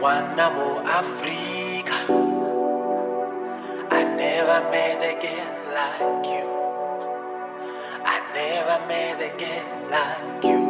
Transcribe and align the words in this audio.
One 0.00 0.36
more 0.36 0.80
Africa. 0.86 1.96
I 3.90 4.04
never 4.04 4.60
met 4.70 5.02
again 5.02 5.48
like 5.74 6.24
you. 6.24 6.46
I 8.04 8.20
never 8.32 8.78
met 8.86 9.20
again 9.20 9.66
like 9.90 10.44
you. 10.44 10.62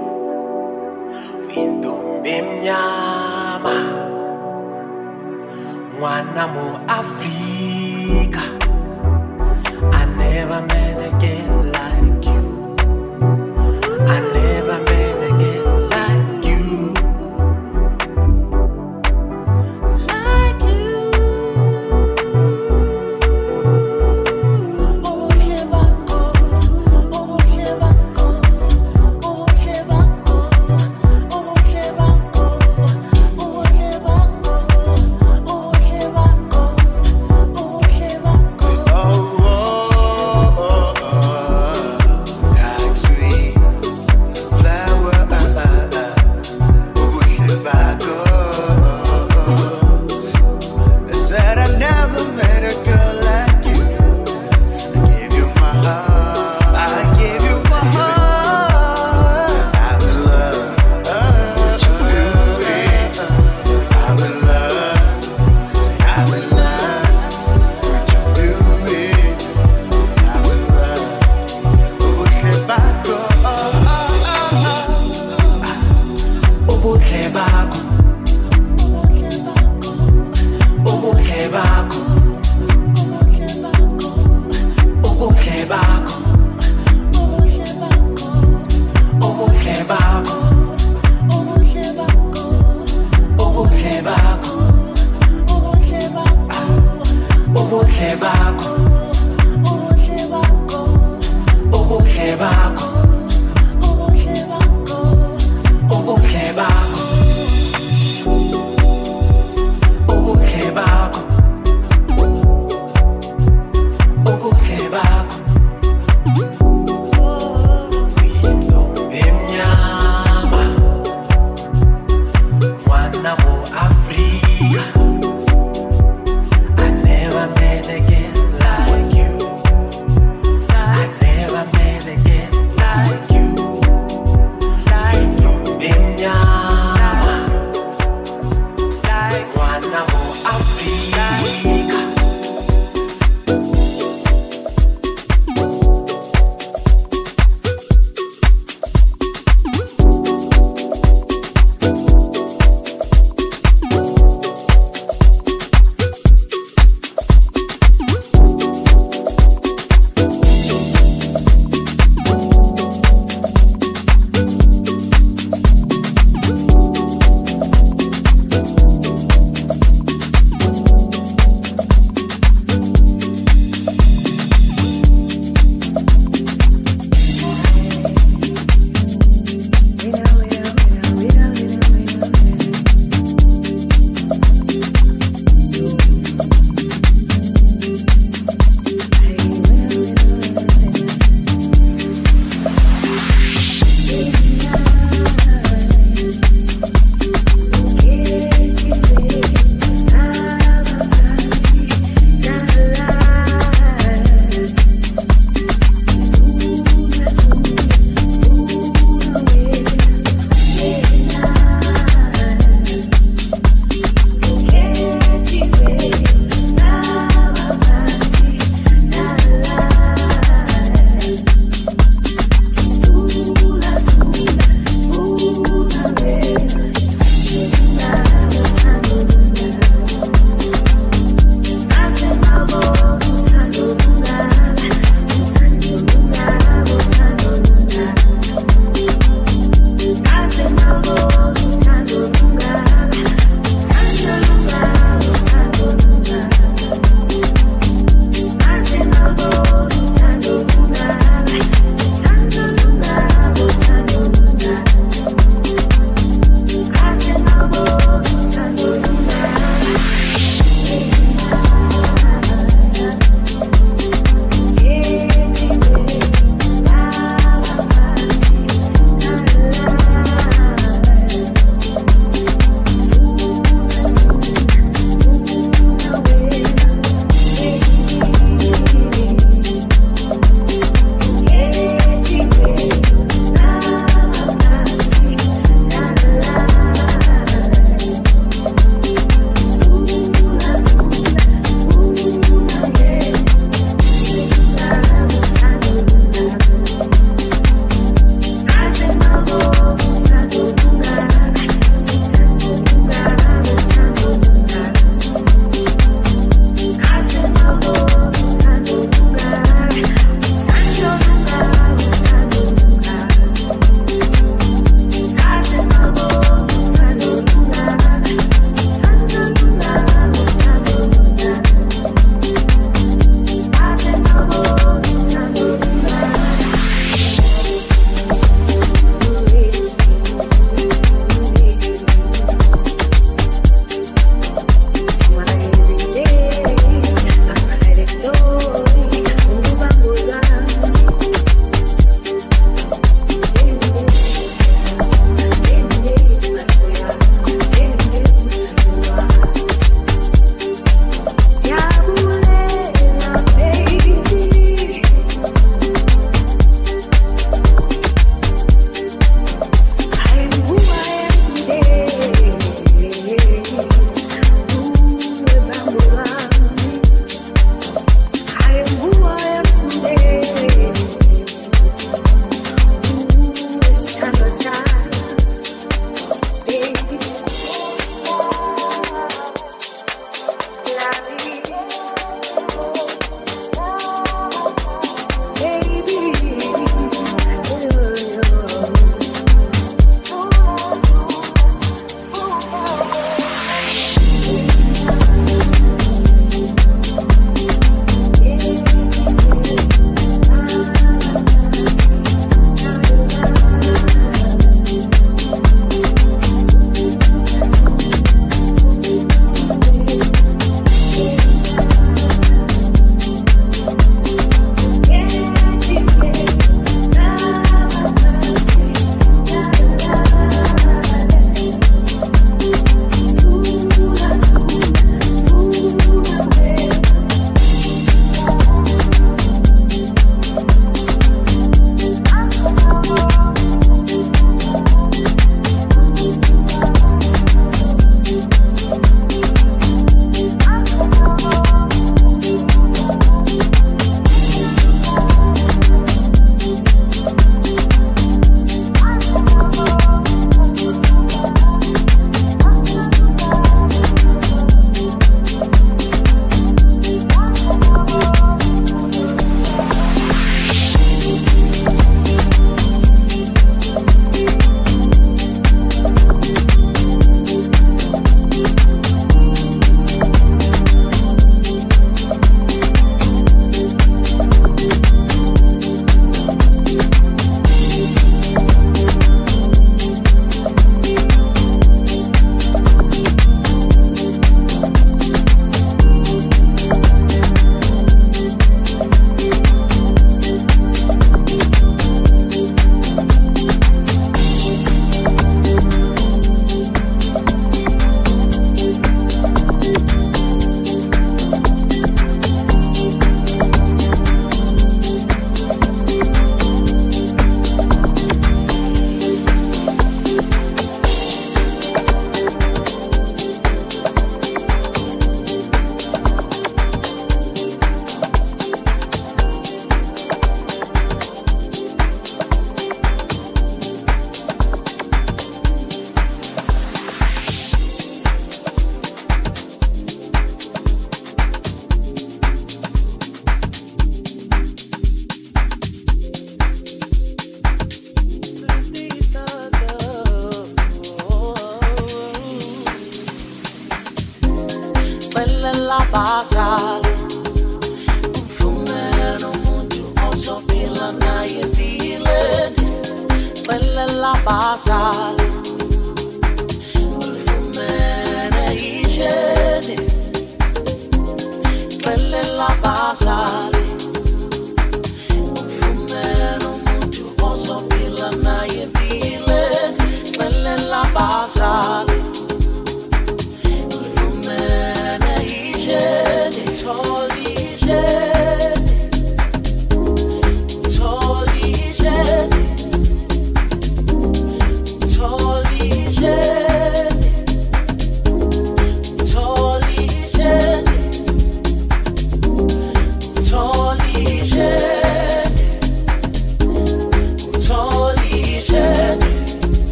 Windombe 1.47 2.43
mnyama. 2.43 3.77
Mwana 6.01 6.49
mu 6.49 6.79
Africa. 6.89 8.43
I 9.93 10.05
never 10.17 10.63
met 10.63 11.03
again. 11.15 11.58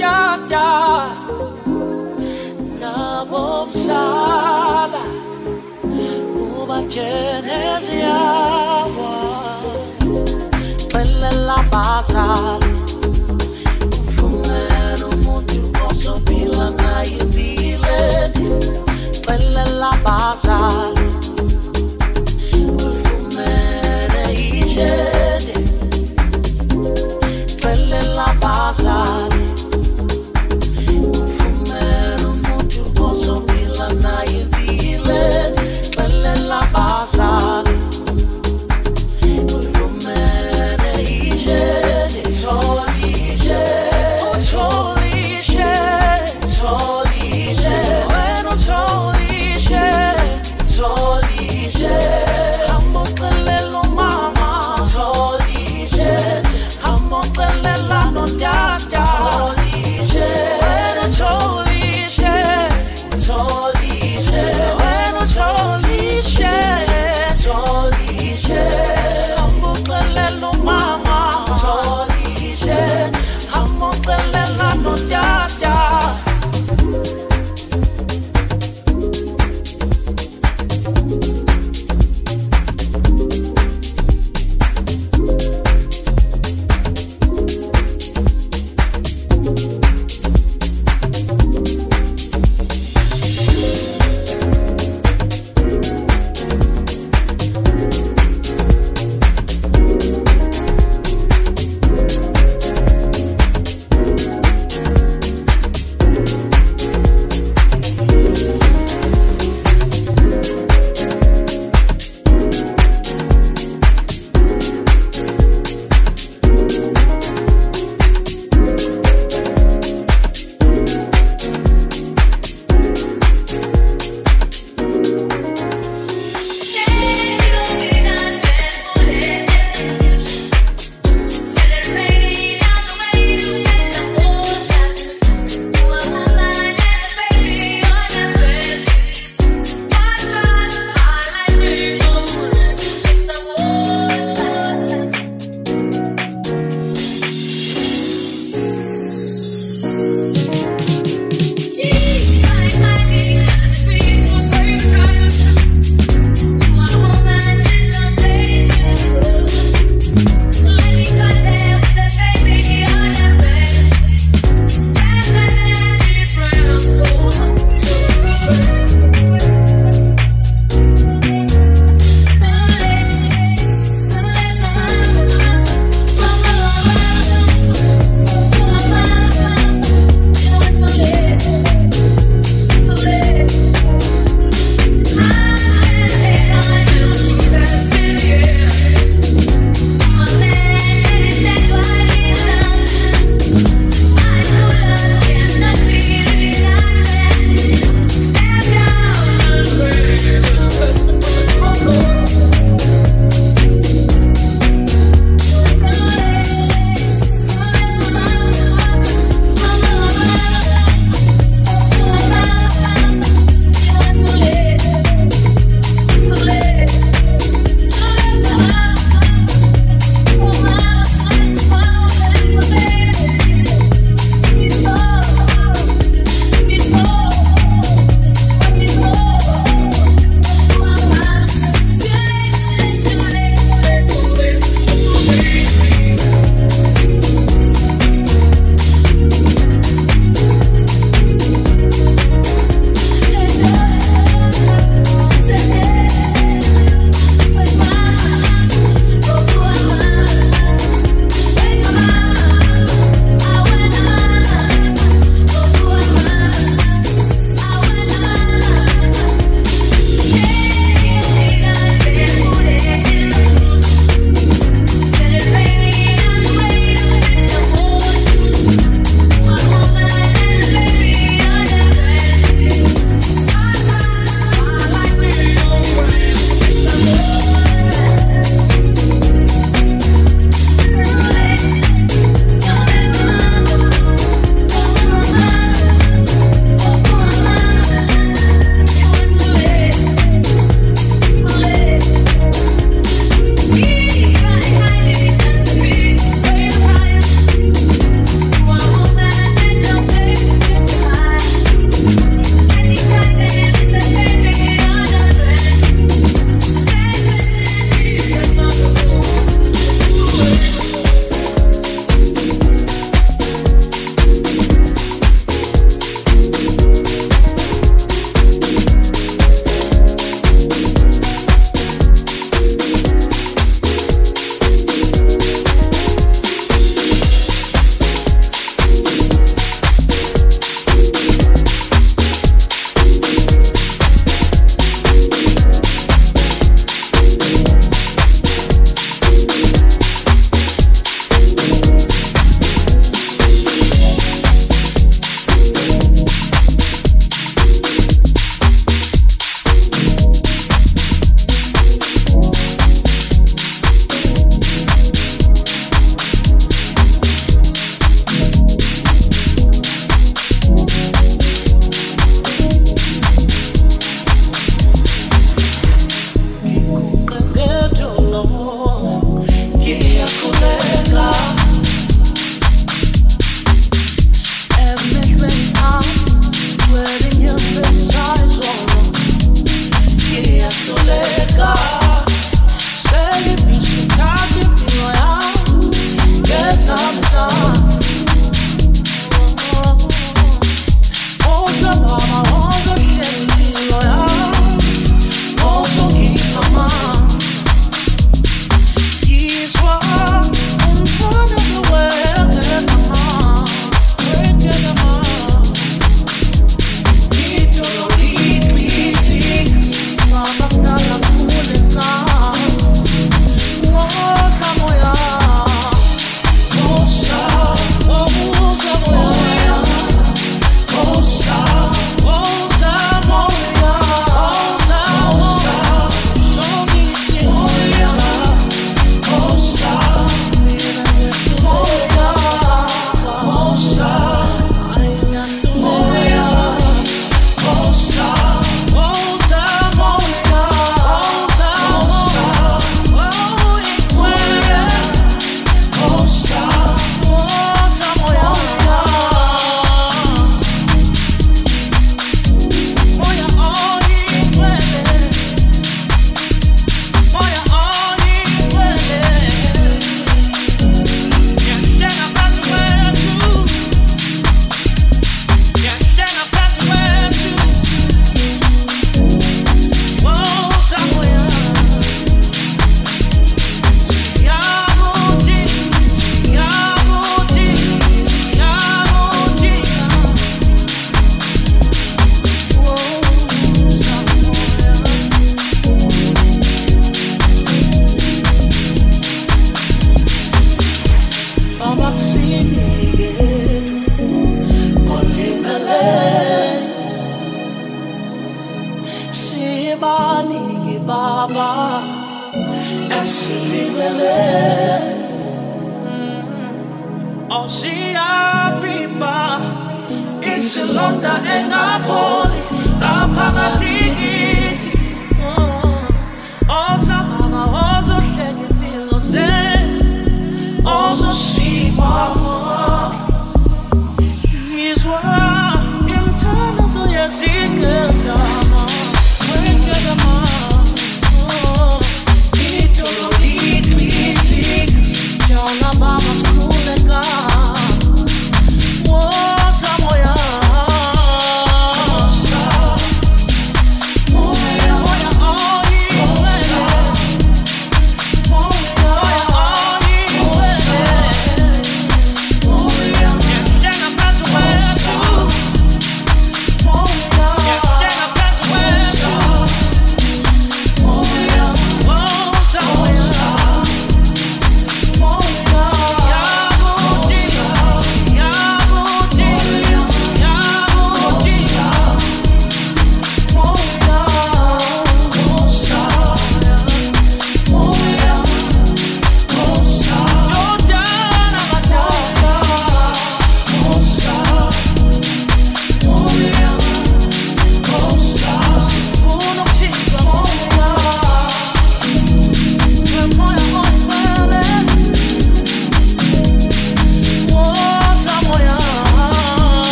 Ya 0.00 0.40
ya, 0.48 1.12
na 2.80 3.20
bom 3.28 3.68
sala, 3.68 5.04
o 6.40 6.64
ba 6.64 6.80
utata 6.80 6.88
nabomhlala 6.88 7.84
ubajenezi 7.84 8.00
yakwa 8.00 9.16
xelela 10.90 11.58
bazali 11.72 12.72
mvumela 14.08 15.04
umuntu 15.12 15.60
ozophila 15.84 16.66
naye 16.80 17.20
empileni 17.20 18.48
la 19.80 19.92
bazali. 20.04 20.99